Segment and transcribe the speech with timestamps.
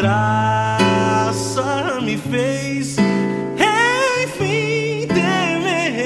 [0.00, 2.96] Graça me fez
[3.58, 6.00] enfim temer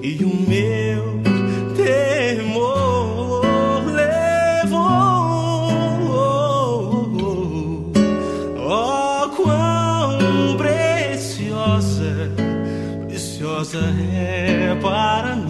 [0.00, 1.20] e o meu
[1.74, 3.42] temor
[3.84, 4.78] levou.
[8.56, 12.30] Oh quão preciosa
[13.08, 13.80] preciosa
[14.14, 15.45] é para mim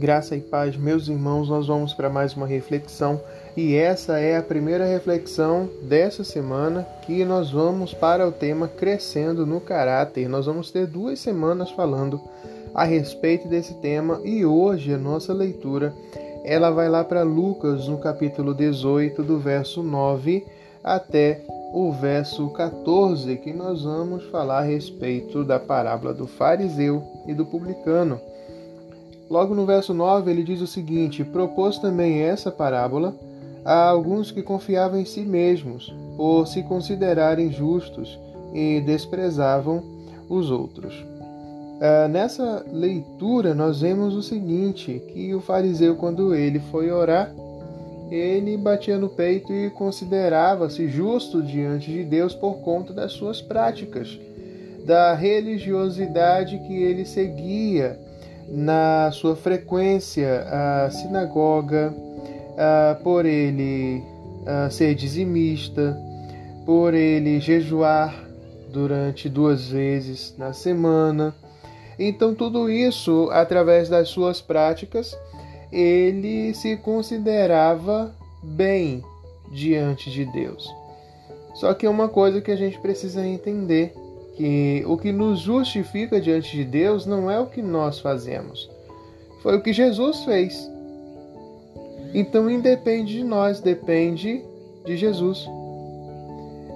[0.00, 3.20] Graça e paz, meus irmãos, nós vamos para mais uma reflexão
[3.54, 9.44] e essa é a primeira reflexão dessa semana que nós vamos para o tema Crescendo
[9.44, 10.26] no Caráter.
[10.26, 12.18] Nós vamos ter duas semanas falando
[12.74, 15.92] a respeito desse tema e hoje a nossa leitura
[16.46, 20.46] ela vai lá para Lucas no capítulo 18, do verso 9
[20.82, 21.42] até
[21.74, 27.44] o verso 14, que nós vamos falar a respeito da parábola do fariseu e do
[27.44, 28.18] publicano.
[29.30, 33.14] Logo no verso 9, ele diz o seguinte: Propôs também essa parábola
[33.64, 38.18] a alguns que confiavam em si mesmos, por se considerarem justos
[38.52, 39.84] e desprezavam
[40.28, 41.06] os outros.
[41.80, 47.32] Ah, nessa leitura, nós vemos o seguinte: que o fariseu, quando ele foi orar,
[48.10, 54.18] ele batia no peito e considerava-se justo diante de Deus por conta das suas práticas,
[54.84, 58.09] da religiosidade que ele seguia
[58.50, 61.94] na sua frequência à sinagoga,
[63.02, 64.02] por ele
[64.70, 65.96] ser dizimista,
[66.66, 68.14] por ele jejuar
[68.72, 71.34] durante duas vezes na semana.
[71.98, 75.16] Então, tudo isso, através das suas práticas,
[75.70, 79.04] ele se considerava bem
[79.52, 80.68] diante de Deus.
[81.54, 83.92] Só que é uma coisa que a gente precisa entender
[84.40, 88.70] que o que nos justifica diante de Deus não é o que nós fazemos,
[89.42, 90.70] foi o que Jesus fez.
[92.14, 94.42] Então independe de nós, depende
[94.86, 95.46] de Jesus.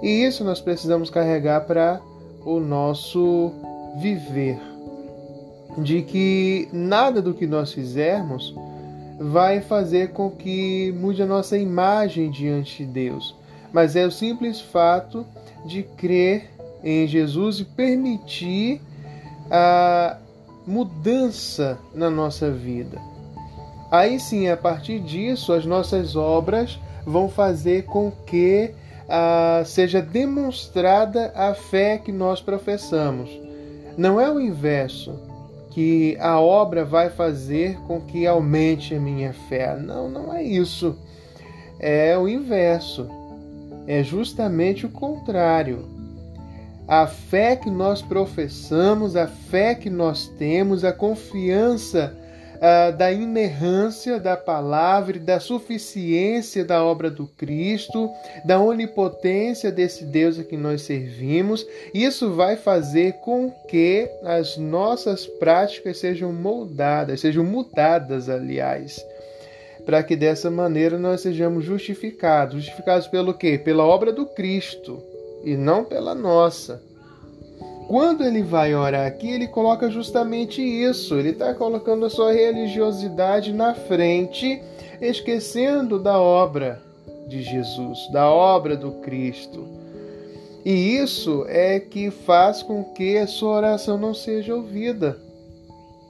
[0.02, 2.02] E isso nós precisamos carregar para
[2.44, 3.50] o nosso
[3.96, 4.58] viver.
[5.78, 8.54] De que nada do que nós fizermos
[9.18, 13.34] vai fazer com que mude a nossa imagem diante de Deus,
[13.72, 15.24] mas é o simples fato
[15.64, 16.53] de crer
[16.84, 18.80] em Jesus e permitir
[19.50, 20.18] a
[20.66, 23.00] mudança na nossa vida.
[23.90, 28.74] Aí sim, a partir disso, as nossas obras vão fazer com que
[29.08, 33.30] ah, seja demonstrada a fé que nós professamos.
[33.96, 35.14] Não é o inverso,
[35.70, 39.76] que a obra vai fazer com que aumente a minha fé.
[39.76, 40.96] Não, não é isso.
[41.80, 43.08] É o inverso.
[43.86, 45.93] É justamente o contrário.
[46.86, 52.14] A fé que nós professamos, a fé que nós temos, a confiança
[52.60, 58.10] ah, da inerrância da palavra, da suficiência da obra do Cristo,
[58.44, 65.26] da onipotência desse Deus a que nós servimos, isso vai fazer com que as nossas
[65.26, 69.04] práticas sejam moldadas, sejam mudadas, aliás
[69.84, 72.54] para que dessa maneira nós sejamos justificados.
[72.64, 73.58] Justificados pelo quê?
[73.58, 75.02] Pela obra do Cristo
[75.44, 76.82] e não pela nossa.
[77.86, 81.18] Quando ele vai orar aqui, ele coloca justamente isso.
[81.18, 84.60] Ele está colocando a sua religiosidade na frente,
[85.00, 86.80] esquecendo da obra
[87.28, 89.66] de Jesus, da obra do Cristo.
[90.64, 95.18] E isso é que faz com que a sua oração não seja ouvida.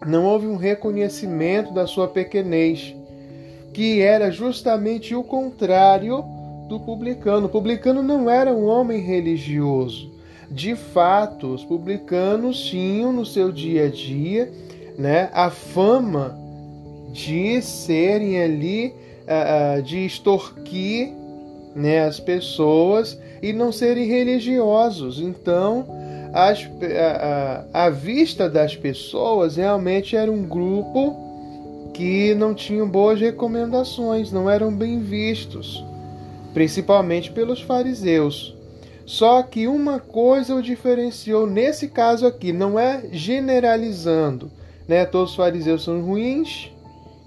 [0.07, 2.95] Não houve um reconhecimento da sua pequenez,
[3.73, 6.25] que era justamente o contrário
[6.69, 7.47] do publicano.
[7.47, 10.13] O publicano não era um homem religioso.
[10.51, 14.53] De fato, os publicanos tinham no seu dia a dia
[14.97, 16.39] né, a fama
[17.13, 21.13] de serem ali, uh, de extorquir
[21.75, 25.21] né, as pessoas e não serem religiosos.
[25.21, 25.87] Então,
[26.33, 26.69] as,
[26.99, 31.17] a, a, a vista das pessoas realmente era um grupo
[31.93, 35.85] que não tinham boas recomendações, não eram bem vistos,
[36.55, 38.57] principalmente pelos fariseus.
[39.05, 44.51] Só que uma coisa o diferenciou nesse caso aqui, não é generalizando,
[44.89, 45.05] né?
[45.05, 46.71] Todos os fariseus são ruins,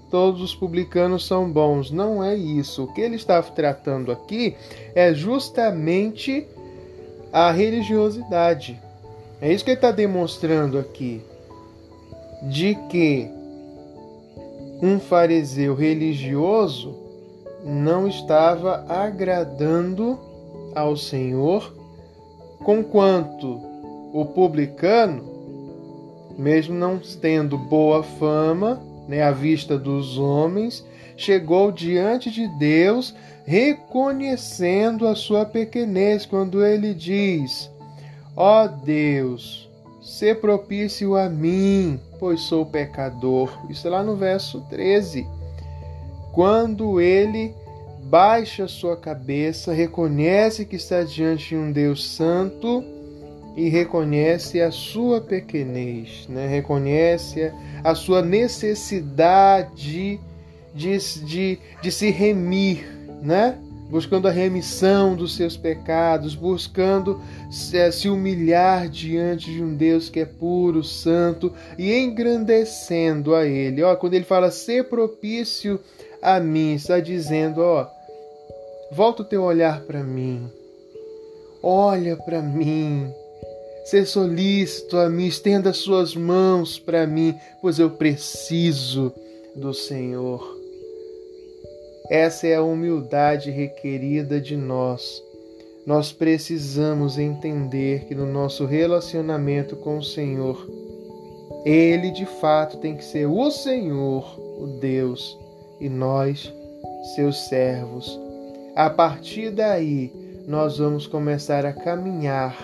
[0.10, 1.92] todos os publicanos são bons.
[1.92, 2.86] Não é isso.
[2.86, 4.56] O que ele está tratando aqui
[4.96, 6.48] é justamente
[7.32, 8.82] a religiosidade.
[9.40, 11.22] É isso que ele está demonstrando aqui.
[12.42, 13.30] De que
[14.82, 17.07] um fariseu religioso
[17.64, 20.20] não estava agradando
[20.76, 21.74] ao Senhor,
[22.64, 23.60] conquanto
[24.14, 25.24] o publicano,
[26.38, 33.16] mesmo não tendo boa fama, né, à vista dos homens, chegou diante de Deus
[33.46, 37.72] reconhecendo a sua pequenez quando ele diz:
[38.36, 39.70] Ó oh Deus,
[40.02, 43.50] se propício a mim, pois sou pecador.
[43.70, 45.28] Isso é lá no verso 13.
[46.38, 47.52] Quando ele
[48.04, 52.84] baixa sua cabeça, reconhece que está diante de um Deus santo
[53.56, 56.46] e reconhece a sua pequenez, né?
[56.48, 57.52] reconhece
[57.84, 60.20] a sua necessidade
[60.76, 62.88] de, de, de se remir,
[63.20, 63.58] né?
[63.90, 67.20] buscando a remissão dos seus pecados, buscando
[67.50, 73.82] se, se humilhar diante de um Deus que é puro, santo e engrandecendo a Ele.
[73.82, 75.80] Ó, quando ele fala ser propício
[76.22, 77.88] a mim, está dizendo, ó,
[78.92, 80.50] volta o teu olhar para mim,
[81.62, 83.12] olha para mim
[83.88, 89.14] ser solícito a mim, estenda suas mãos para mim, pois eu preciso
[89.56, 90.58] do Senhor.
[92.10, 95.24] Essa é a humildade requerida de nós.
[95.86, 100.70] Nós precisamos entender que no nosso relacionamento com o Senhor,
[101.66, 105.40] Ele de fato tem que ser o Senhor, o Deus,
[105.80, 106.52] e nós,
[107.16, 108.20] seus servos.
[108.76, 110.12] A partir daí,
[110.48, 112.56] nós vamos começar a caminhar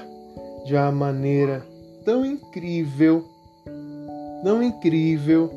[0.66, 1.66] de uma maneira
[2.06, 3.26] tão incrível,
[4.44, 5.52] tão incrível,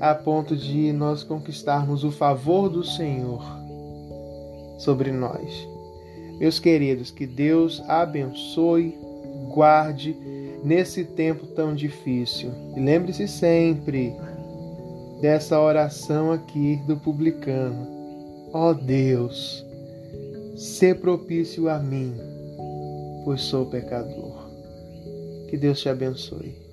[0.00, 3.42] a ponto de nós conquistarmos o favor do Senhor
[4.78, 5.68] sobre nós.
[6.38, 8.96] Meus queridos, que Deus abençoe,
[9.52, 10.16] guarde
[10.64, 12.50] nesse tempo tão difícil.
[12.74, 14.14] E lembre-se sempre
[15.20, 17.86] dessa oração aqui do publicano.
[18.52, 19.64] Ó oh Deus,
[20.56, 22.14] se propício a mim,
[23.24, 24.50] pois sou pecador.
[25.48, 26.69] Que Deus te abençoe.